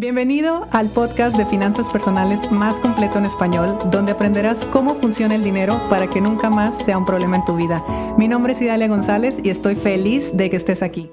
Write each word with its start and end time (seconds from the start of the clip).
Bienvenido 0.00 0.66
al 0.72 0.90
podcast 0.90 1.36
de 1.36 1.44
finanzas 1.44 1.86
personales 1.90 2.50
más 2.50 2.80
completo 2.80 3.18
en 3.18 3.26
español, 3.26 3.78
donde 3.90 4.12
aprenderás 4.12 4.64
cómo 4.64 4.94
funciona 4.94 5.34
el 5.34 5.44
dinero 5.44 5.78
para 5.90 6.08
que 6.08 6.22
nunca 6.22 6.48
más 6.48 6.82
sea 6.82 6.96
un 6.96 7.04
problema 7.04 7.36
en 7.36 7.44
tu 7.44 7.54
vida. 7.54 7.84
Mi 8.16 8.26
nombre 8.26 8.54
es 8.54 8.62
Idalia 8.62 8.88
González 8.88 9.40
y 9.44 9.50
estoy 9.50 9.74
feliz 9.74 10.34
de 10.34 10.48
que 10.48 10.56
estés 10.56 10.82
aquí. 10.82 11.10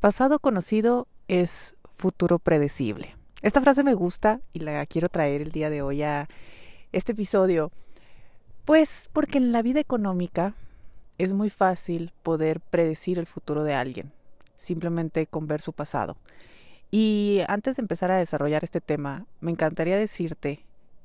Pasado 0.00 0.38
conocido 0.38 1.08
es 1.28 1.76
futuro 1.94 2.38
predecible. 2.38 3.16
Esta 3.40 3.62
frase 3.62 3.82
me 3.82 3.94
gusta 3.94 4.42
y 4.52 4.58
la 4.58 4.84
quiero 4.84 5.08
traer 5.08 5.40
el 5.40 5.52
día 5.52 5.70
de 5.70 5.80
hoy 5.80 6.02
a 6.02 6.28
este 6.92 7.12
episodio, 7.12 7.72
pues 8.66 9.08
porque 9.14 9.38
en 9.38 9.52
la 9.52 9.62
vida 9.62 9.80
económica 9.80 10.54
es 11.16 11.32
muy 11.32 11.48
fácil 11.48 12.12
poder 12.22 12.60
predecir 12.60 13.18
el 13.18 13.24
futuro 13.24 13.64
de 13.64 13.72
alguien, 13.72 14.12
simplemente 14.58 15.26
con 15.26 15.46
ver 15.46 15.62
su 15.62 15.72
pasado. 15.72 16.18
Y 16.90 17.42
antes 17.46 17.76
de 17.76 17.82
empezar 17.82 18.10
a 18.10 18.18
desarrollar 18.18 18.64
este 18.64 18.80
tema, 18.80 19.26
me 19.40 19.50
encantaría 19.52 19.96
decirte 19.96 20.64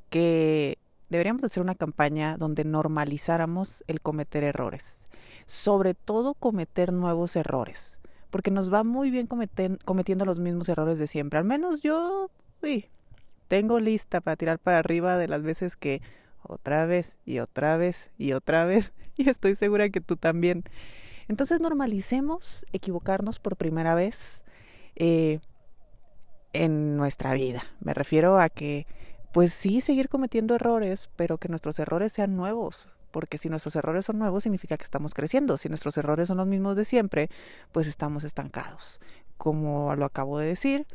que 0.10 0.78
deberíamos 1.10 1.44
hacer 1.44 1.62
una 1.62 1.76
campaña 1.76 2.38
donde 2.38 2.64
normalizáramos 2.64 3.84
el 3.88 4.02
cometer 4.02 4.44
errores, 4.44 5.06
sobre 5.46 5.94
todo 5.94 6.34
cometer 6.34 6.92
nuevos 6.92 7.36
errores, 7.36 8.00
porque 8.32 8.50
nos 8.50 8.74
va 8.74 8.84
muy 8.84 9.12
bien 9.12 9.28
cometiendo 9.28 10.26
los 10.26 10.40
mismos 10.40 10.70
errores 10.70 10.98
de 10.98 11.08
siempre. 11.08 11.38
Al 11.38 11.46
menos 11.46 11.82
yo, 11.82 12.32
uy, 12.64 12.90
tengo 13.48 13.80
lista 13.80 14.22
para 14.22 14.36
tirar 14.36 14.58
para 14.60 14.80
arriba 14.80 15.18
de 15.18 15.28
las 15.28 15.44
veces 15.44 15.76
que 15.76 16.02
otra 16.42 16.86
vez 16.86 17.18
y 17.26 17.40
otra 17.40 17.78
vez 17.78 18.12
y 18.18 18.34
otra 18.34 18.66
vez, 18.66 18.92
y 19.18 19.30
estoy 19.30 19.54
segura 19.54 19.90
que 19.90 20.02
tú 20.02 20.16
también. 20.16 20.64
Entonces 21.28 21.60
normalicemos 21.60 22.66
equivocarnos 22.74 23.40
por 23.40 23.56
primera 23.56 23.96
vez. 23.96 24.44
Eh, 24.96 25.40
en 26.64 26.98
nuestra 26.98 27.34
vida. 27.34 27.64
Me 27.80 27.94
refiero 27.94 28.40
a 28.40 28.50
que, 28.50 28.88
pues 29.32 29.54
sí, 29.54 29.82
seguir 29.82 30.10
cometiendo 30.10 30.56
errores, 30.56 31.10
pero 31.16 31.38
que 31.38 31.50
nuestros 31.50 31.80
errores 31.80 32.14
sean 32.14 32.36
nuevos. 32.36 32.90
Porque 33.12 33.38
si 33.38 33.50
nuestros 33.50 33.76
errores 33.76 34.06
son 34.06 34.20
nuevos, 34.20 34.44
significa 34.44 34.78
que 34.78 34.84
estamos 34.84 35.14
creciendo. 35.14 35.58
Si 35.58 35.70
nuestros 35.70 35.98
errores 35.98 36.28
son 36.28 36.38
los 36.38 36.48
mismos 36.48 36.76
de 36.76 36.86
siempre, 36.86 37.30
pues 37.72 37.88
estamos 37.88 38.24
estancados. 38.24 39.00
Como 39.38 39.96
lo 39.96 40.06
acabo 40.06 40.38
de 40.40 40.48
decir, 40.48 40.88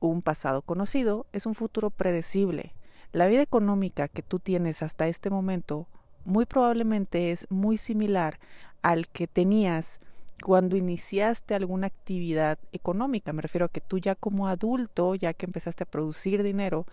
un 0.00 0.22
pasado 0.22 0.62
conocido 0.62 1.26
es 1.32 1.46
un 1.46 1.54
futuro 1.54 1.90
predecible. 1.90 2.74
La 3.12 3.26
vida 3.26 3.42
económica 3.42 4.08
que 4.08 4.22
tú 4.22 4.38
tienes 4.38 4.82
hasta 4.82 5.08
este 5.08 5.30
momento 5.30 5.88
muy 6.24 6.46
probablemente 6.46 7.32
es 7.32 7.46
muy 7.50 7.76
similar 7.76 8.38
al 8.82 9.08
que 9.08 9.26
tenías 9.26 10.00
cuando 10.42 10.76
iniciaste 10.76 11.54
alguna 11.54 11.86
actividad 11.86 12.58
económica, 12.72 13.32
me 13.32 13.42
refiero 13.42 13.66
a 13.66 13.68
que 13.68 13.80
tú 13.80 13.98
ya 13.98 14.14
como 14.14 14.48
adulto, 14.48 15.14
ya 15.14 15.34
que 15.34 15.46
empezaste 15.46 15.84
a 15.84 15.90
producir 15.90 16.42
dinero, 16.42 16.86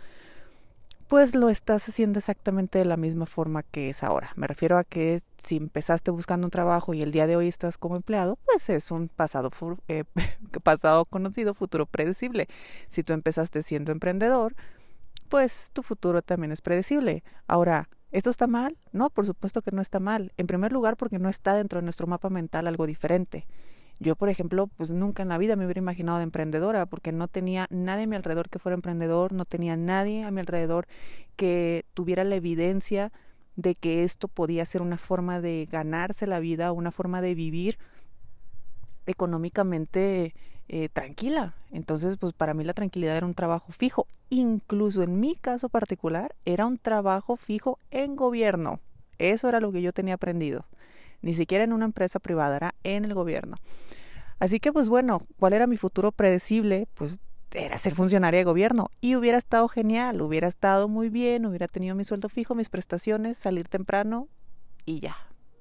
pues 1.07 1.35
lo 1.35 1.49
estás 1.49 1.87
haciendo 1.87 2.19
exactamente 2.19 2.79
de 2.79 2.85
la 2.85 2.97
misma 2.97 3.25
forma 3.25 3.63
que 3.63 3.89
es 3.89 4.03
ahora. 4.03 4.31
Me 4.35 4.45
refiero 4.45 4.77
a 4.77 4.83
que 4.83 5.21
si 5.37 5.55
empezaste 5.55 6.11
buscando 6.11 6.45
un 6.47 6.51
trabajo 6.51 6.93
y 6.93 7.01
el 7.01 7.11
día 7.11 7.27
de 7.27 7.37
hoy 7.37 7.47
estás 7.47 7.77
como 7.77 7.95
empleado, 7.95 8.37
pues 8.45 8.69
es 8.69 8.91
un 8.91 9.07
pasado, 9.07 9.49
eh, 9.87 10.03
pasado 10.63 11.05
conocido, 11.05 11.53
futuro 11.53 11.85
predecible. 11.85 12.47
Si 12.89 13.03
tú 13.03 13.13
empezaste 13.13 13.63
siendo 13.63 13.93
emprendedor, 13.93 14.53
pues 15.29 15.69
tu 15.71 15.81
futuro 15.81 16.21
también 16.21 16.51
es 16.51 16.61
predecible. 16.61 17.23
Ahora, 17.47 17.89
¿Esto 18.11 18.30
está 18.30 18.47
mal? 18.47 18.77
No, 18.91 19.09
por 19.09 19.25
supuesto 19.25 19.61
que 19.61 19.72
no 19.72 19.81
está 19.81 20.00
mal. 20.00 20.31
En 20.38 20.47
primer 20.47 20.72
lugar, 20.72 20.95
porque 20.95 21.19
no 21.19 21.30
está 21.30 21.53
dentro 21.55 21.80
de 21.80 21.83
nuestro 21.83 22.08
mapa 22.08 22.30
mental 22.30 22.67
algo 22.67 22.88
diferente. 22.88 23.45
Yo, 23.99 24.16
por 24.16 24.30
ejemplo, 24.30 24.67
pues 24.67 24.91
nunca 24.91 25.23
en 25.23 25.30
la 25.30 25.38
vida 25.38 25.55
me 25.55 25.66
hubiera 25.66 25.80
imaginado 25.80 26.19
de 26.19 26.23
emprendedora 26.23 26.86
porque 26.86 27.11
no 27.11 27.27
tenía 27.27 27.66
nadie 27.69 28.03
a 28.03 28.08
mi 28.08 28.16
alrededor 28.16 28.49
que 28.49 28.59
fuera 28.59 28.75
emprendedor, 28.75 29.33
no 29.33 29.44
tenía 29.44 29.75
nadie 29.75 30.23
a 30.23 30.31
mi 30.31 30.39
alrededor 30.39 30.88
que 31.36 31.83
tuviera 31.94 32.23
la 32.23 32.36
evidencia 32.36 33.11
de 33.55 33.73
que 33.73 34.03
esto 34.03 34.27
podía 34.27 34.66
ser 34.66 34.83
una 34.83 34.99
forma 34.99 35.42
de 35.42 35.67
ganarse 35.70 36.27
la 36.27 36.39
vida, 36.39 36.71
una 36.71 36.92
forma 36.92 37.21
de 37.21 37.33
vivir 37.33 37.80
económicamente 39.07 40.35
eh, 40.67 40.89
tranquila. 40.89 41.55
Entonces, 41.71 42.17
pues 42.17 42.33
para 42.33 42.53
mí 42.53 42.63
la 42.63 42.73
tranquilidad 42.73 43.17
era 43.17 43.25
un 43.25 43.33
trabajo 43.33 43.71
fijo. 43.71 44.07
Incluso 44.29 45.01
en 45.01 45.19
mi 45.19 45.35
caso 45.35 45.69
particular, 45.69 46.35
era 46.45 46.65
un 46.65 46.77
trabajo 46.77 47.37
fijo 47.37 47.79
en 47.89 48.15
gobierno. 48.15 48.79
Eso 49.17 49.49
era 49.49 49.59
lo 49.59 49.71
que 49.71 49.81
yo 49.81 49.93
tenía 49.93 50.15
aprendido. 50.15 50.65
Ni 51.21 51.33
siquiera 51.33 51.63
en 51.63 51.73
una 51.73 51.85
empresa 51.85 52.19
privada, 52.19 52.57
era 52.57 52.75
en 52.83 53.05
el 53.05 53.13
gobierno. 53.13 53.57
Así 54.39 54.59
que, 54.59 54.71
pues 54.71 54.87
bueno, 54.87 55.21
¿cuál 55.39 55.53
era 55.53 55.65
mi 55.65 55.77
futuro 55.77 56.11
predecible? 56.11 56.87
Pues 56.93 57.19
era 57.53 57.77
ser 57.77 57.95
funcionaria 57.95 58.39
de 58.39 58.43
gobierno 58.43 58.89
y 59.01 59.15
hubiera 59.15 59.37
estado 59.37 59.67
genial, 59.67 60.21
hubiera 60.21 60.47
estado 60.47 60.87
muy 60.87 61.09
bien, 61.09 61.45
hubiera 61.45 61.67
tenido 61.67 61.95
mi 61.95 62.03
sueldo 62.03 62.29
fijo, 62.29 62.55
mis 62.55 62.69
prestaciones, 62.69 63.37
salir 63.37 63.67
temprano 63.67 64.27
y 64.85 64.99
ya, 64.99 65.15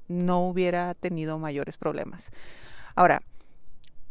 no 0.09 0.47
hubiera 0.47 0.95
tenido 0.95 1.39
mayores 1.39 1.79
problemas. 1.79 2.31
Ahora, 2.97 3.23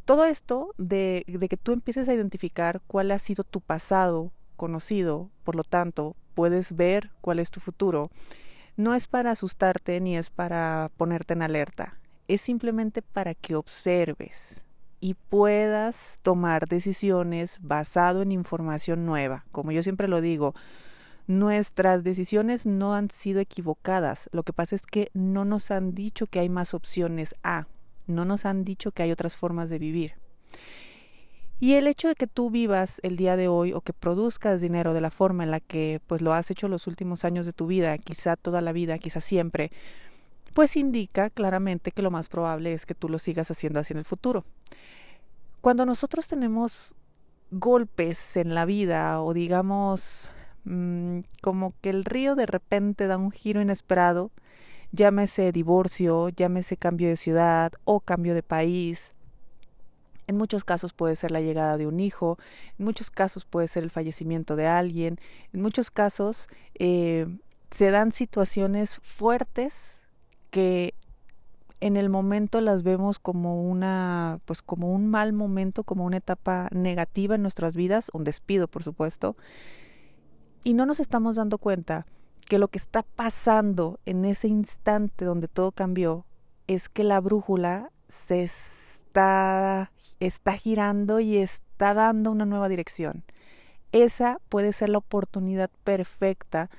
todo 0.06 0.26
esto 0.26 0.74
de, 0.78 1.26
que 1.50 1.58
tú 1.58 1.74
empieces 1.74 2.08
a 2.08 2.14
identificar 2.14 2.82
cuál 2.88 3.12
ha 3.12 3.20
sido 3.20 3.44
tu 3.44 3.60
pasado 3.60 4.32
conocido, 4.56 5.30
por 5.44 5.56
lo 5.56 5.64
tanto, 5.64 6.16
puedes 6.36 6.76
ver 6.76 7.12
cuál 7.22 7.40
es 7.40 7.50
tu 7.52 7.60
futuro, 7.60 8.12
no 8.78 8.94
es 8.94 9.08
para 9.08 9.32
asustarte 9.32 10.00
ni 10.00 10.16
es 10.16 10.30
para 10.30 10.92
ponerte 10.96 11.34
en 11.34 11.42
alerta, 11.42 11.98
es 12.28 12.42
simplemente 12.42 13.02
para 13.02 13.34
que 13.34 13.56
observes 13.56 14.64
y 15.02 15.16
puedas 15.16 16.20
tomar 16.22 16.68
decisiones 16.68 17.58
basado 17.62 18.22
en 18.22 18.32
información 18.32 19.06
nueva. 19.06 19.46
Como 19.52 19.72
yo 19.72 19.84
siempre 19.84 20.08
lo 20.08 20.22
digo, 20.22 20.56
nuestras 21.28 22.04
decisiones 22.04 22.66
no 22.66 22.94
han 22.96 23.10
sido 23.10 23.40
equivocadas, 23.40 24.30
lo 24.32 24.44
que 24.44 24.54
pasa 24.54 24.76
es 24.76 24.86
que 24.86 25.10
no 25.14 25.46
nos 25.46 25.72
han 25.72 25.94
dicho 25.96 26.28
que 26.28 26.40
hay 26.40 26.50
más 26.50 26.74
opciones 26.74 27.36
A 27.44 27.68
no 28.08 28.26
nos 28.26 28.46
han 28.46 28.64
dicho 28.64 28.92
que 28.92 29.04
hay 29.04 29.12
otras 29.12 29.36
formas 29.36 29.70
de 29.70 29.80
vivir. 29.80 30.14
Y 31.60 31.74
el 31.76 31.88
hecho 31.88 32.10
de 32.10 32.16
que 32.16 32.28
tú 32.28 32.50
vivas 32.50 33.00
el 33.04 33.16
día 33.16 33.38
de 33.38 33.48
hoy 33.48 33.72
o 33.72 33.82
que 33.82 33.94
produzcas 33.94 34.60
dinero 34.60 34.94
de 34.94 35.02
la 35.02 35.10
forma 35.10 35.44
en 35.44 35.52
la 35.52 35.62
que 35.62 36.02
pues 36.06 36.22
lo 36.22 36.34
has 36.34 36.52
hecho 36.52 36.68
los 36.68 36.86
últimos 36.86 37.24
años 37.24 37.46
de 37.46 37.54
tu 37.54 37.66
vida, 37.66 37.98
quizá 37.98 38.36
toda 38.36 38.60
la 38.62 38.74
vida, 38.74 38.98
quizá 38.98 39.22
siempre, 39.22 39.72
pues 40.54 40.76
indica 40.76 41.30
claramente 41.30 41.92
que 41.92 42.02
lo 42.02 42.12
más 42.12 42.28
probable 42.28 42.74
es 42.74 42.86
que 42.86 42.96
tú 42.96 43.08
lo 43.08 43.20
sigas 43.20 43.52
haciendo 43.52 43.80
así 43.80 43.94
en 43.94 44.00
el 44.00 44.06
futuro. 44.06 44.44
Cuando 45.62 45.86
nosotros 45.86 46.28
tenemos 46.28 46.94
golpes 47.52 48.36
en 48.38 48.54
la 48.54 48.66
vida 48.66 49.22
o 49.22 49.34
digamos 49.34 50.30
mm, 50.66 51.20
como 51.42 51.74
que 51.82 51.90
el 51.90 52.04
río 52.04 52.36
de 52.36 52.46
repente 52.46 53.08
da 53.08 53.18
un 53.18 53.32
giro 53.32 53.62
inesperado, 53.62 54.32
llámese 54.96 55.52
divorcio, 55.52 56.30
llámese 56.30 56.78
cambio 56.78 57.10
de 57.10 57.18
ciudad 57.18 57.74
o 57.84 58.00
cambio 58.00 58.34
de 58.34 58.44
país. 58.44 59.14
En 60.28 60.38
muchos 60.38 60.64
casos 60.64 60.94
puede 60.94 61.16
ser 61.16 61.32
la 61.32 61.42
llegada 61.42 61.78
de 61.78 61.86
un 61.86 62.00
hijo, 62.00 62.40
en 62.80 62.86
muchos 62.86 63.12
casos 63.12 63.46
puede 63.46 63.68
ser 63.68 63.84
el 63.84 63.92
fallecimiento 63.92 64.56
de 64.56 64.66
alguien, 64.66 65.20
en 65.54 65.62
muchos 65.62 65.92
casos 65.92 66.48
eh, 66.80 67.28
se 67.70 67.92
dan 67.92 68.12
situaciones 68.12 68.98
fuertes 69.04 70.02
que 70.50 70.96
en 71.82 71.98
el 71.98 72.10
momento 72.10 72.62
las 72.62 72.82
vemos 72.82 73.20
como 73.20 73.62
una 73.62 74.40
pues 74.46 74.64
como 74.64 74.92
un 74.92 75.08
mal 75.08 75.34
momento, 75.34 75.84
como 75.84 76.06
una 76.06 76.18
etapa 76.18 76.70
negativa 76.72 77.36
en 77.36 77.44
nuestras 77.44 77.76
vidas, 77.76 78.10
un 78.14 78.24
despido, 78.24 78.68
por 78.68 78.82
supuesto, 78.82 79.36
y 80.64 80.74
no 80.74 80.88
nos 80.88 81.00
estamos 81.00 81.36
dando 81.36 81.60
cuenta 81.60 82.08
que 82.46 82.60
lo 82.60 82.68
que 82.68 82.78
está 82.78 83.04
pasando 83.04 84.00
en 84.06 84.26
ese 84.26 84.48
instante 84.48 85.26
donde 85.26 85.48
todo 85.48 85.72
cambió 85.72 86.26
es 86.68 86.90
que 86.90 87.04
la 87.04 87.20
brújula 87.20 87.92
se 88.08 88.44
está, 88.44 89.92
está 90.20 90.54
girando 90.54 91.20
y 91.20 91.38
está 91.38 91.94
dando 91.94 92.32
una 92.32 92.46
nueva 92.46 92.70
dirección. 92.70 93.24
Esa 93.92 94.40
puede 94.50 94.74
ser 94.74 94.90
la 94.90 94.98
oportunidad 95.00 95.70
perfecta 95.84 96.70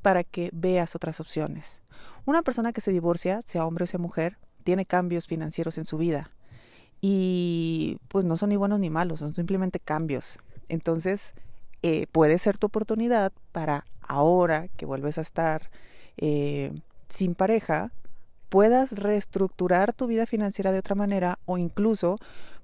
para 0.00 0.24
que 0.24 0.50
veas 0.52 0.94
otras 0.96 1.20
opciones. 1.20 1.82
Una 2.24 2.42
persona 2.42 2.72
que 2.72 2.80
se 2.80 2.92
divorcia, 2.92 3.40
sea 3.44 3.66
hombre 3.66 3.84
o 3.84 3.86
sea 3.86 3.98
mujer, 3.98 4.38
tiene 4.64 4.86
cambios 4.86 5.26
financieros 5.26 5.78
en 5.78 5.84
su 5.84 5.98
vida. 5.98 6.30
Y 7.00 7.98
pues 8.08 8.24
no 8.24 8.36
son 8.36 8.50
ni 8.50 8.56
buenos 8.56 8.78
ni 8.78 8.90
malos, 8.90 9.20
son 9.20 9.34
simplemente 9.34 9.80
cambios. 9.80 10.38
Entonces, 10.68 11.34
eh, 11.82 12.06
puede 12.12 12.38
ser 12.38 12.58
tu 12.58 12.68
oportunidad 12.68 13.32
para 13.50 13.84
ahora 14.06 14.68
que 14.76 14.86
vuelves 14.86 15.18
a 15.18 15.22
estar 15.22 15.70
eh, 16.16 16.72
sin 17.08 17.34
pareja, 17.34 17.92
puedas 18.48 18.92
reestructurar 18.92 19.92
tu 19.92 20.06
vida 20.06 20.26
financiera 20.26 20.72
de 20.72 20.78
otra 20.78 20.94
manera 20.94 21.38
o 21.46 21.58
incluso 21.58 22.18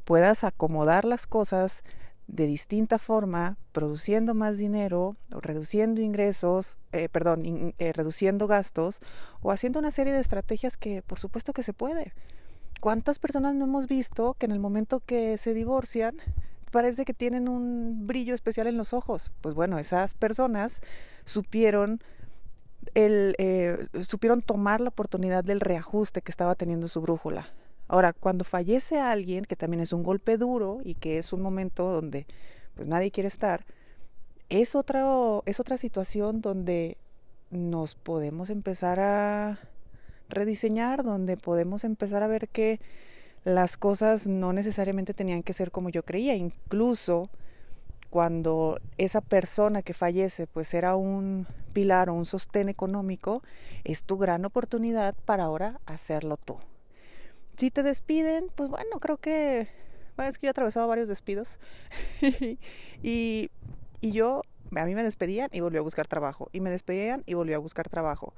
puedas 0.04 0.44
acomodar 0.44 1.04
las 1.04 1.26
cosas 1.26 1.82
de 2.26 2.46
distinta 2.46 2.98
forma, 2.98 3.56
produciendo 3.72 4.34
más 4.34 4.58
dinero, 4.58 5.16
o 5.32 5.40
reduciendo 5.40 6.02
ingresos, 6.02 6.76
eh, 6.92 7.08
perdón, 7.08 7.74
reduciendo 7.78 8.46
gastos, 8.46 9.00
o 9.40 9.50
haciendo 9.50 9.78
una 9.78 9.90
serie 9.90 10.12
de 10.12 10.20
estrategias 10.20 10.76
que 10.76 11.00
por 11.00 11.18
supuesto 11.18 11.54
que 11.54 11.62
se 11.62 11.72
puede. 11.72 12.12
¿Cuántas 12.80 13.18
personas 13.18 13.54
no 13.54 13.64
hemos 13.64 13.88
visto 13.88 14.34
que 14.34 14.46
en 14.46 14.52
el 14.52 14.60
momento 14.60 15.00
que 15.00 15.36
se 15.36 15.52
divorcian 15.52 16.16
parece 16.70 17.04
que 17.04 17.14
tienen 17.14 17.48
un 17.48 18.06
brillo 18.06 18.34
especial 18.34 18.66
en 18.66 18.76
los 18.76 18.92
ojos. 18.92 19.32
Pues 19.40 19.54
bueno, 19.54 19.78
esas 19.78 20.14
personas 20.14 20.80
supieron 21.24 22.00
el, 22.94 23.34
eh, 23.38 23.86
supieron 24.02 24.42
tomar 24.42 24.80
la 24.80 24.88
oportunidad 24.88 25.44
del 25.44 25.60
reajuste 25.60 26.22
que 26.22 26.30
estaba 26.30 26.54
teniendo 26.54 26.88
su 26.88 27.00
brújula. 27.00 27.48
Ahora, 27.88 28.12
cuando 28.12 28.44
fallece 28.44 28.98
alguien, 28.98 29.44
que 29.44 29.56
también 29.56 29.82
es 29.82 29.92
un 29.92 30.02
golpe 30.02 30.36
duro 30.36 30.80
y 30.84 30.94
que 30.94 31.18
es 31.18 31.32
un 31.32 31.40
momento 31.40 31.90
donde 31.90 32.26
pues 32.74 32.86
nadie 32.86 33.10
quiere 33.10 33.28
estar, 33.28 33.64
es 34.48 34.74
otra, 34.74 35.04
es 35.46 35.60
otra 35.60 35.78
situación 35.78 36.40
donde 36.40 36.98
nos 37.50 37.94
podemos 37.94 38.50
empezar 38.50 39.00
a 39.00 39.58
rediseñar, 40.28 41.02
donde 41.02 41.36
podemos 41.36 41.84
empezar 41.84 42.22
a 42.22 42.28
ver 42.28 42.48
que 42.48 42.80
las 43.44 43.76
cosas 43.76 44.26
no 44.26 44.52
necesariamente 44.52 45.14
tenían 45.14 45.42
que 45.42 45.52
ser 45.52 45.70
como 45.70 45.88
yo 45.88 46.02
creía, 46.02 46.34
incluso 46.34 47.30
cuando 48.10 48.80
esa 48.96 49.20
persona 49.20 49.82
que 49.82 49.94
fallece 49.94 50.46
pues 50.46 50.72
era 50.74 50.96
un 50.96 51.46
pilar 51.72 52.08
o 52.08 52.14
un 52.14 52.24
sostén 52.24 52.68
económico, 52.68 53.42
es 53.84 54.04
tu 54.04 54.18
gran 54.18 54.44
oportunidad 54.44 55.14
para 55.24 55.44
ahora 55.44 55.80
hacerlo 55.86 56.36
tú. 56.36 56.56
Si 57.56 57.70
te 57.70 57.82
despiden, 57.82 58.46
pues 58.54 58.70
bueno, 58.70 59.00
creo 59.00 59.18
que, 59.18 59.68
bueno, 60.16 60.30
es 60.30 60.38
que 60.38 60.46
yo 60.46 60.48
he 60.48 60.50
atravesado 60.50 60.88
varios 60.88 61.08
despidos 61.08 61.58
y, 63.02 63.50
y 64.00 64.12
yo, 64.12 64.42
a 64.74 64.84
mí 64.84 64.94
me 64.94 65.02
despedían 65.02 65.50
y 65.52 65.60
volví 65.60 65.76
a 65.76 65.82
buscar 65.82 66.06
trabajo, 66.06 66.48
y 66.52 66.60
me 66.60 66.70
despedían 66.70 67.24
y 67.26 67.34
volví 67.34 67.52
a 67.52 67.58
buscar 67.58 67.88
trabajo. 67.88 68.32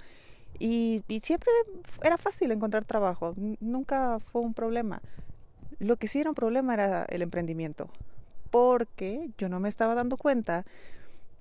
Y, 0.59 1.03
siempre 1.23 1.51
era 2.03 2.19
fácil 2.19 2.51
encontrar 2.51 2.85
trabajo, 2.85 3.35
nunca 3.61 4.19
fue 4.19 4.43
un 4.43 4.55
problema. 4.55 5.01
Lo 5.79 5.97
que 5.97 6.09
sí 6.09 6.21
era 6.21 6.31
un 6.31 6.35
problema 6.35 6.75
era 6.75 7.05
el 7.05 7.23
emprendimiento, 7.23 7.89
porque 8.51 9.31
yo 9.39 9.49
no 9.49 9.61
me 9.61 9.69
estaba 9.69 9.95
dando 9.95 10.17
cuenta 10.17 10.67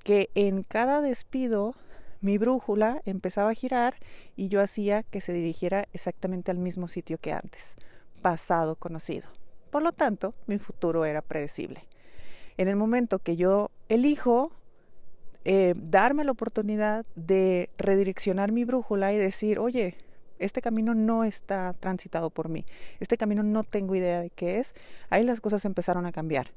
que 0.04 0.30
en 0.36 0.64
cada 0.64 1.02
despido 1.02 1.76
mi 2.22 2.38
brújula 2.38 3.02
empezaba 3.06 3.50
a 3.50 3.54
girar 3.54 3.96
y 4.36 4.48
yo 4.48 4.62
hacía 4.62 5.04
que 5.04 5.22
se 5.22 5.34
dirigiera 5.34 5.86
exactamente 5.94 6.52
al 6.52 6.58
mismo 6.58 6.88
sitio 6.88 7.18
que 7.18 7.34
antes, 7.34 7.76
pasado 8.22 8.76
conocido. 8.76 9.30
Por 9.70 9.84
lo 9.84 9.92
tanto, 9.92 10.34
mi 10.48 10.58
futuro 10.58 11.06
era 11.06 11.22
predecible. 11.22 11.84
En 12.58 12.68
el 12.68 12.76
momento 12.76 13.20
que 13.20 13.36
yo 13.36 13.72
elijo 13.88 14.52
eh, 15.52 15.74
darme 15.76 16.24
la 16.26 16.32
oportunidad 16.32 17.08
de 17.16 17.72
redireccionar 17.80 18.52
mi 18.52 18.66
brújula 18.66 19.14
y 19.14 19.18
decir, 19.18 19.58
oye, 19.58 19.96
este 20.38 20.62
camino 20.62 20.94
no 20.94 21.24
está 21.24 21.74
transitado 21.74 22.30
por 22.30 22.50
mí, 22.50 22.68
este 23.00 23.18
camino 23.18 23.42
no 23.42 23.64
tengo 23.64 23.96
idea 23.96 24.22
de 24.22 24.30
qué 24.30 24.60
es, 24.60 24.76
ahí 25.10 25.24
las 25.24 25.42
cosas 25.42 25.66
empezaron 25.66 26.06
a 26.06 26.12
cambiar. 26.12 26.52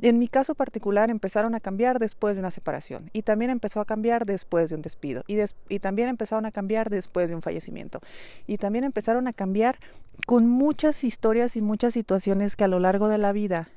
En 0.00 0.20
mi 0.20 0.28
caso 0.28 0.54
particular 0.54 1.10
empezaron 1.10 1.56
a 1.56 1.60
cambiar 1.60 1.98
después 1.98 2.36
de 2.36 2.40
una 2.40 2.52
separación 2.52 3.10
y 3.12 3.22
también 3.22 3.50
empezó 3.50 3.80
a 3.80 3.84
cambiar 3.84 4.26
después 4.26 4.70
de 4.70 4.76
un 4.76 4.82
despido 4.82 5.24
y, 5.26 5.38
y 5.68 5.80
también 5.80 6.08
empezaron 6.08 6.46
a 6.46 6.52
cambiar 6.52 6.88
después 6.88 7.28
de 7.28 7.34
un 7.34 7.42
fallecimiento 7.42 7.98
y 8.46 8.58
también 8.58 8.84
empezaron 8.84 9.26
a 9.26 9.32
cambiar 9.32 9.80
con 10.24 10.46
muchas 10.46 11.02
historias 11.02 11.56
y 11.56 11.62
muchas 11.62 11.94
situaciones 11.94 12.54
que 12.54 12.62
a 12.62 12.68
lo 12.68 12.78
largo 12.78 13.08
de 13.08 13.18
la 13.18 13.32
vida 13.32 13.70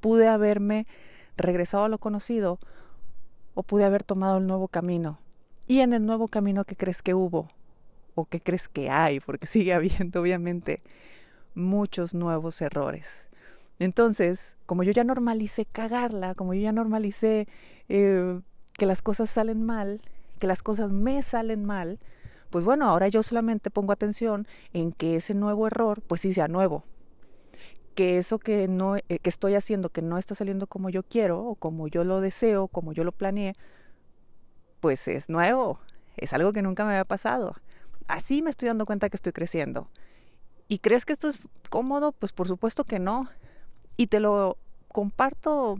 pude 0.00 0.26
haberme 0.26 0.88
regresado 1.36 1.84
a 1.84 1.88
lo 1.88 1.98
conocido 1.98 2.58
pude 3.62 3.84
haber 3.84 4.02
tomado 4.02 4.38
el 4.38 4.46
nuevo 4.46 4.68
camino. 4.68 5.18
Y 5.66 5.80
en 5.80 5.92
el 5.92 6.04
nuevo 6.04 6.28
camino 6.28 6.64
que 6.64 6.76
crees 6.76 7.02
que 7.02 7.14
hubo 7.14 7.48
o 8.14 8.24
que 8.24 8.40
crees 8.40 8.68
que 8.68 8.90
hay, 8.90 9.20
porque 9.20 9.46
sigue 9.46 9.72
habiendo 9.72 10.20
obviamente 10.20 10.82
muchos 11.54 12.14
nuevos 12.14 12.60
errores. 12.60 13.28
Entonces, 13.78 14.56
como 14.66 14.82
yo 14.82 14.92
ya 14.92 15.04
normalicé 15.04 15.64
cagarla, 15.64 16.34
como 16.34 16.54
yo 16.54 16.60
ya 16.60 16.72
normalicé 16.72 17.48
eh, 17.88 18.40
que 18.74 18.86
las 18.86 19.00
cosas 19.00 19.30
salen 19.30 19.64
mal, 19.64 20.02
que 20.38 20.46
las 20.46 20.62
cosas 20.62 20.90
me 20.90 21.22
salen 21.22 21.64
mal, 21.64 21.98
pues 22.50 22.64
bueno, 22.64 22.86
ahora 22.86 23.08
yo 23.08 23.22
solamente 23.22 23.70
pongo 23.70 23.92
atención 23.92 24.46
en 24.72 24.92
que 24.92 25.16
ese 25.16 25.34
nuevo 25.34 25.66
error, 25.66 26.02
pues 26.02 26.20
sí 26.20 26.34
sea 26.34 26.48
nuevo, 26.48 26.84
que 27.94 28.18
eso 28.18 28.38
que 28.38 28.68
no 28.68 28.96
eh, 28.96 29.02
que 29.08 29.30
estoy 29.30 29.54
haciendo 29.54 29.90
que 29.90 30.02
no 30.02 30.18
está 30.18 30.34
saliendo 30.34 30.66
como 30.66 30.90
yo 30.90 31.02
quiero 31.02 31.40
o 31.40 31.54
como 31.54 31.88
yo 31.88 32.04
lo 32.04 32.20
deseo, 32.20 32.68
como 32.68 32.92
yo 32.92 33.04
lo 33.04 33.12
planeé, 33.12 33.54
pues 34.80 35.08
es 35.08 35.28
nuevo, 35.28 35.80
es 36.16 36.32
algo 36.32 36.52
que 36.52 36.62
nunca 36.62 36.84
me 36.84 36.92
había 36.92 37.04
pasado. 37.04 37.56
Así 38.08 38.42
me 38.42 38.50
estoy 38.50 38.68
dando 38.68 38.86
cuenta 38.86 39.08
que 39.08 39.16
estoy 39.16 39.32
creciendo. 39.32 39.88
¿Y 40.68 40.78
crees 40.78 41.04
que 41.04 41.12
esto 41.12 41.28
es 41.28 41.38
cómodo? 41.68 42.12
Pues 42.12 42.32
por 42.32 42.48
supuesto 42.48 42.84
que 42.84 42.98
no. 42.98 43.28
Y 43.96 44.06
te 44.06 44.20
lo 44.20 44.56
comparto 44.88 45.76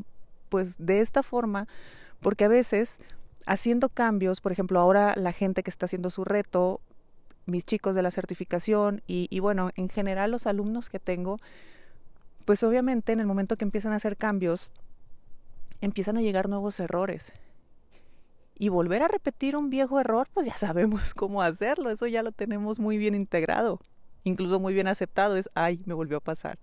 pues 0.48 0.76
de 0.78 1.00
esta 1.00 1.22
forma 1.22 1.66
porque 2.20 2.44
a 2.44 2.48
veces 2.48 3.00
haciendo 3.46 3.88
cambios, 3.88 4.40
por 4.40 4.52
ejemplo, 4.52 4.78
ahora 4.78 5.14
la 5.16 5.32
gente 5.32 5.62
que 5.62 5.70
está 5.70 5.86
haciendo 5.86 6.10
su 6.10 6.24
reto, 6.24 6.80
mis 7.46 7.64
chicos 7.64 7.94
de 7.94 8.02
la 8.02 8.10
certificación 8.10 9.02
y, 9.06 9.26
y 9.30 9.40
bueno, 9.40 9.70
en 9.76 9.88
general 9.88 10.30
los 10.30 10.46
alumnos 10.46 10.90
que 10.90 10.98
tengo, 10.98 11.38
pues 12.44 12.62
obviamente 12.62 13.12
en 13.12 13.20
el 13.20 13.26
momento 13.26 13.56
que 13.56 13.64
empiezan 13.64 13.92
a 13.92 13.96
hacer 13.96 14.16
cambios, 14.16 14.70
empiezan 15.80 16.16
a 16.16 16.22
llegar 16.22 16.48
nuevos 16.48 16.80
errores. 16.80 17.32
Y 18.58 18.68
volver 18.68 19.02
a 19.02 19.08
repetir 19.08 19.56
un 19.56 19.70
viejo 19.70 20.00
error, 20.00 20.28
pues 20.32 20.46
ya 20.46 20.56
sabemos 20.56 21.14
cómo 21.14 21.42
hacerlo, 21.42 21.90
eso 21.90 22.06
ya 22.06 22.22
lo 22.22 22.32
tenemos 22.32 22.78
muy 22.78 22.98
bien 22.98 23.14
integrado, 23.14 23.80
incluso 24.24 24.60
muy 24.60 24.74
bien 24.74 24.86
aceptado, 24.86 25.36
es, 25.36 25.50
ay, 25.54 25.80
me 25.86 25.94
volvió 25.94 26.18
a 26.18 26.20
pasar. 26.20 26.58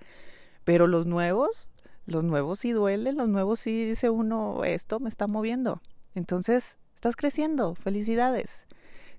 Pero 0.64 0.86
los 0.86 1.06
nuevos, 1.06 1.70
los 2.06 2.24
nuevos 2.24 2.60
sí 2.60 2.72
duelen, 2.72 3.18
los 3.18 3.28
nuevos 3.28 3.60
sí 3.60 3.86
dice 3.86 4.10
uno, 4.10 4.64
esto 4.64 5.00
me 5.00 5.10
está 5.10 5.28
moviendo. 5.28 5.82
Entonces, 6.14 6.78
estás 6.94 7.16
creciendo, 7.16 7.76
felicidades. 7.76 8.66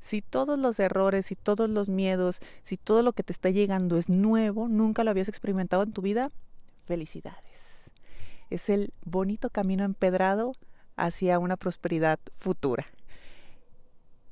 Si 0.00 0.22
todos 0.22 0.58
los 0.58 0.78
errores, 0.78 1.26
si 1.26 1.34
todos 1.34 1.68
los 1.68 1.88
miedos, 1.88 2.40
si 2.62 2.76
todo 2.76 3.02
lo 3.02 3.12
que 3.12 3.22
te 3.22 3.32
está 3.32 3.50
llegando 3.50 3.96
es 3.96 4.08
nuevo, 4.08 4.68
nunca 4.68 5.02
lo 5.02 5.10
habías 5.10 5.28
experimentado 5.28 5.82
en 5.82 5.92
tu 5.92 6.02
vida, 6.02 6.30
felicidades. 6.88 7.90
Es 8.50 8.70
el 8.70 8.92
bonito 9.04 9.50
camino 9.50 9.84
empedrado 9.84 10.54
hacia 10.96 11.38
una 11.38 11.56
prosperidad 11.56 12.18
futura. 12.34 12.86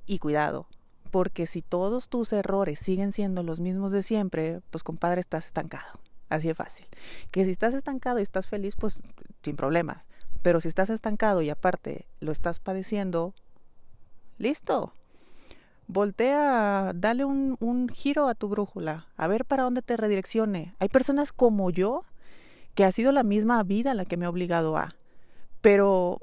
Y 0.06 0.18
cuidado, 0.18 0.66
porque 1.10 1.46
si 1.46 1.60
todos 1.60 2.08
tus 2.08 2.32
errores 2.32 2.80
siguen 2.80 3.12
siendo 3.12 3.42
los 3.42 3.60
mismos 3.60 3.92
de 3.92 4.02
siempre, 4.02 4.62
pues 4.70 4.82
compadre, 4.82 5.20
estás 5.20 5.46
estancado. 5.46 6.00
Así 6.28 6.48
de 6.48 6.54
fácil. 6.54 6.86
Que 7.30 7.44
si 7.44 7.50
estás 7.50 7.74
estancado 7.74 8.18
y 8.18 8.22
estás 8.22 8.46
feliz, 8.46 8.74
pues 8.74 9.00
sin 9.42 9.54
problemas. 9.54 10.06
Pero 10.42 10.60
si 10.60 10.68
estás 10.68 10.90
estancado 10.90 11.42
y 11.42 11.50
aparte 11.50 12.06
lo 12.20 12.32
estás 12.32 12.58
padeciendo, 12.58 13.34
listo. 14.38 14.92
Voltea, 15.88 16.92
dale 16.94 17.25
un, 17.25 17.56
un 17.60 17.88
giro 17.88 18.28
a 18.28 18.34
tu 18.34 18.48
brújula, 18.48 19.06
a 19.16 19.28
ver 19.28 19.44
para 19.44 19.62
dónde 19.62 19.82
te 19.82 19.96
redireccione. 19.96 20.75
Hay 20.80 20.88
personas 20.88 21.32
como 21.32 21.70
yo 21.70 22.04
que 22.76 22.85
ha 22.85 22.92
sido 22.92 23.11
la 23.11 23.25
misma 23.25 23.61
vida 23.64 23.95
la 23.95 24.04
que 24.04 24.16
me 24.16 24.26
ha 24.26 24.30
obligado 24.30 24.76
a. 24.76 24.95
Pero 25.62 26.21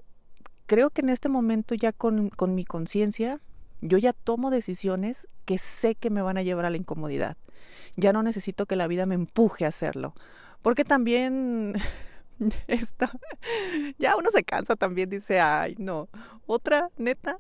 creo 0.68 0.92
que 0.92 1.02
en 1.02 1.10
este 1.10 1.28
momento 1.28 1.76
ya 1.76 1.92
con, 1.92 2.30
con 2.30 2.56
mi 2.56 2.64
conciencia, 2.64 3.42
yo 3.82 3.98
ya 3.98 4.14
tomo 4.14 4.52
decisiones 4.52 5.28
que 5.46 5.58
sé 5.58 5.96
que 5.96 6.12
me 6.12 6.22
van 6.22 6.38
a 6.38 6.44
llevar 6.44 6.66
a 6.66 6.70
la 6.70 6.78
incomodidad. 6.78 7.36
Ya 7.98 8.14
no 8.14 8.24
necesito 8.24 8.68
que 8.68 8.76
la 8.76 8.88
vida 8.88 9.06
me 9.06 9.16
empuje 9.16 9.66
a 9.66 9.70
hacerlo. 9.70 10.14
Porque 10.62 10.86
también 10.86 11.74
está, 12.68 13.12
ya 13.98 14.16
uno 14.16 14.30
se 14.32 14.44
cansa 14.44 14.76
también, 14.76 15.10
dice, 15.10 15.42
ay, 15.42 15.76
no, 15.80 16.08
otra, 16.46 16.90
neta, 16.98 17.40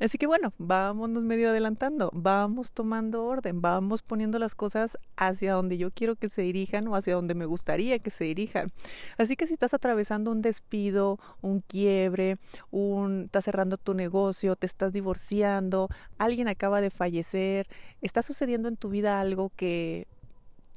Así 0.00 0.16
que 0.16 0.28
bueno, 0.28 0.52
vámonos 0.58 1.24
medio 1.24 1.50
adelantando, 1.50 2.10
vamos 2.14 2.70
tomando 2.70 3.24
orden, 3.24 3.60
vamos 3.60 4.02
poniendo 4.02 4.38
las 4.38 4.54
cosas 4.54 4.96
hacia 5.16 5.54
donde 5.54 5.76
yo 5.76 5.90
quiero 5.90 6.14
que 6.14 6.28
se 6.28 6.42
dirijan 6.42 6.86
o 6.86 6.94
hacia 6.94 7.16
donde 7.16 7.34
me 7.34 7.46
gustaría 7.46 7.98
que 7.98 8.10
se 8.10 8.24
dirijan. 8.24 8.70
Así 9.16 9.34
que 9.34 9.48
si 9.48 9.54
estás 9.54 9.74
atravesando 9.74 10.30
un 10.30 10.40
despido, 10.40 11.18
un 11.42 11.62
quiebre, 11.62 12.38
un 12.70 13.24
estás 13.24 13.44
cerrando 13.44 13.76
tu 13.76 13.92
negocio, 13.94 14.54
te 14.54 14.66
estás 14.66 14.92
divorciando, 14.92 15.88
alguien 16.16 16.46
acaba 16.46 16.80
de 16.80 16.90
fallecer, 16.90 17.66
está 18.00 18.22
sucediendo 18.22 18.68
en 18.68 18.76
tu 18.76 18.90
vida 18.90 19.18
algo 19.18 19.50
que 19.56 20.06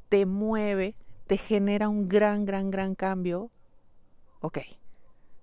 te 0.10 0.26
mueve, 0.26 0.96
te 1.28 1.38
genera 1.38 1.90
un 1.90 2.10
gran, 2.10 2.44
gran, 2.46 2.72
gran 2.72 2.96
cambio, 2.96 3.52
ok, 4.40 4.60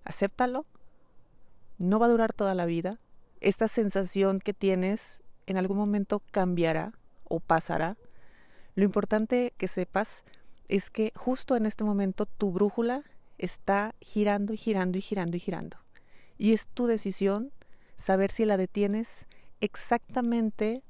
acéptalo. 0.04 0.66
No 1.78 2.00
va 2.00 2.06
a 2.06 2.10
durar 2.10 2.32
toda 2.32 2.56
la 2.56 2.66
vida, 2.66 2.98
esta 3.40 3.68
sensación 3.68 4.40
que 4.40 4.54
tienes 4.54 5.22
en 5.46 5.56
algún 5.56 5.76
momento 5.76 6.20
cambiará 6.30 6.92
o 7.24 7.40
pasará. 7.40 7.96
Lo 8.74 8.84
importante 8.84 9.52
que 9.56 9.68
sepas 9.68 10.24
es 10.68 10.90
que 10.90 11.12
justo 11.14 11.56
en 11.56 11.66
este 11.66 11.84
momento 11.84 12.26
tu 12.26 12.52
brújula 12.52 13.02
está 13.38 13.94
girando 14.00 14.52
y 14.52 14.56
girando 14.56 14.98
y 14.98 15.00
girando 15.00 15.36
y 15.36 15.40
girando. 15.40 15.78
Y 16.36 16.52
es 16.52 16.68
tu 16.68 16.86
decisión 16.86 17.52
saber 17.96 18.30
si 18.30 18.44
la 18.44 18.56
detienes 18.56 19.26
exactamente 19.60 20.82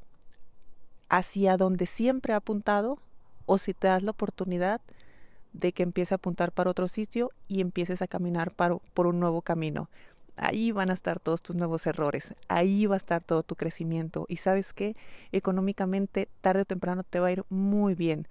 hacia 1.08 1.56
donde 1.56 1.86
siempre 1.86 2.32
ha 2.32 2.36
apuntado 2.36 2.98
o 3.46 3.56
si 3.56 3.72
te 3.72 3.88
das 3.88 4.02
la 4.02 4.10
oportunidad 4.10 4.80
de 5.52 5.72
que 5.72 5.82
empiece 5.82 6.12
a 6.14 6.16
apuntar 6.16 6.52
para 6.52 6.70
otro 6.70 6.88
sitio 6.88 7.30
y 7.48 7.60
empieces 7.60 8.02
a 8.02 8.06
caminar 8.06 8.52
por 8.54 9.06
un 9.06 9.18
nuevo 9.18 9.40
camino. 9.40 9.88
Ahí 10.38 10.72
van 10.72 10.90
a 10.90 10.94
estar 10.94 11.18
todos 11.18 11.42
tus 11.42 11.56
nuevos 11.56 11.86
errores, 11.86 12.34
ahí 12.48 12.86
va 12.86 12.94
a 12.94 12.96
estar 12.96 13.22
todo 13.22 13.42
tu 13.42 13.56
crecimiento 13.56 14.24
y 14.28 14.36
sabes 14.36 14.72
que 14.72 14.96
económicamente 15.32 16.28
tarde 16.40 16.62
o 16.62 16.64
temprano 16.64 17.02
te 17.02 17.20
va 17.20 17.28
a 17.28 17.32
ir 17.32 17.44
muy 17.48 17.94
bien 17.94 18.28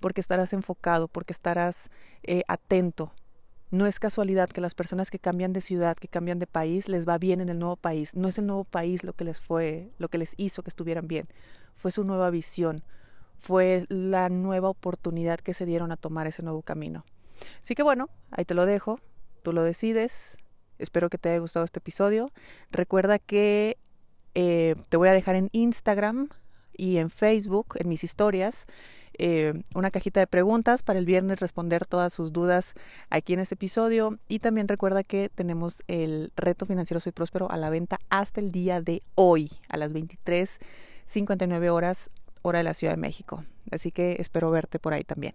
porque 0.00 0.20
estarás 0.20 0.52
enfocado, 0.52 1.06
porque 1.06 1.32
estarás 1.32 1.90
eh, 2.22 2.42
atento. 2.48 3.12
No 3.70 3.86
es 3.86 4.00
casualidad 4.00 4.48
que 4.48 4.60
las 4.60 4.74
personas 4.74 5.10
que 5.10 5.20
cambian 5.20 5.52
de 5.52 5.60
ciudad, 5.60 5.96
que 5.96 6.08
cambian 6.08 6.40
de 6.40 6.48
país, 6.48 6.88
les 6.88 7.06
va 7.08 7.18
bien 7.18 7.40
en 7.40 7.50
el 7.50 7.58
nuevo 7.58 7.76
país. 7.76 8.16
No 8.16 8.26
es 8.26 8.38
el 8.38 8.46
nuevo 8.46 8.64
país 8.64 9.04
lo 9.04 9.12
que 9.12 9.24
les 9.24 9.38
fue, 9.38 9.92
lo 9.98 10.08
que 10.08 10.18
les 10.18 10.34
hizo 10.38 10.62
que 10.62 10.70
estuvieran 10.70 11.06
bien. 11.06 11.28
Fue 11.74 11.92
su 11.92 12.02
nueva 12.02 12.30
visión, 12.30 12.82
fue 13.38 13.86
la 13.88 14.28
nueva 14.28 14.68
oportunidad 14.68 15.38
que 15.38 15.54
se 15.54 15.66
dieron 15.66 15.92
a 15.92 15.96
tomar 15.96 16.26
ese 16.26 16.42
nuevo 16.42 16.62
camino. 16.62 17.04
Así 17.62 17.74
que 17.74 17.84
bueno, 17.84 18.08
ahí 18.32 18.44
te 18.44 18.54
lo 18.54 18.66
dejo, 18.66 18.98
tú 19.42 19.52
lo 19.52 19.62
decides, 19.62 20.36
Espero 20.80 21.10
que 21.10 21.18
te 21.18 21.28
haya 21.28 21.38
gustado 21.38 21.64
este 21.64 21.78
episodio. 21.78 22.32
Recuerda 22.70 23.18
que 23.18 23.76
eh, 24.34 24.74
te 24.88 24.96
voy 24.96 25.08
a 25.08 25.12
dejar 25.12 25.36
en 25.36 25.48
Instagram 25.52 26.28
y 26.76 26.96
en 26.98 27.10
Facebook, 27.10 27.74
en 27.76 27.88
mis 27.88 28.04
historias, 28.04 28.66
eh, 29.18 29.62
una 29.74 29.90
cajita 29.90 30.20
de 30.20 30.26
preguntas 30.26 30.82
para 30.82 30.98
el 30.98 31.04
viernes 31.04 31.40
responder 31.40 31.84
todas 31.84 32.12
sus 32.12 32.32
dudas 32.32 32.74
aquí 33.10 33.34
en 33.34 33.40
este 33.40 33.54
episodio. 33.54 34.18
Y 34.28 34.38
también 34.38 34.66
recuerda 34.66 35.04
que 35.04 35.28
tenemos 35.28 35.82
el 35.88 36.32
reto 36.36 36.64
financiero 36.64 37.00
Soy 37.00 37.12
Próspero 37.12 37.50
a 37.50 37.56
la 37.58 37.68
venta 37.68 37.98
hasta 38.08 38.40
el 38.40 38.50
día 38.50 38.80
de 38.80 39.02
hoy, 39.14 39.50
a 39.68 39.76
las 39.76 39.92
23.59 39.92 41.68
horas, 41.70 42.10
hora 42.42 42.58
de 42.58 42.64
la 42.64 42.74
Ciudad 42.74 42.94
de 42.94 43.00
México. 43.00 43.44
Así 43.70 43.92
que 43.92 44.16
espero 44.18 44.50
verte 44.50 44.78
por 44.78 44.94
ahí 44.94 45.04
también. 45.04 45.34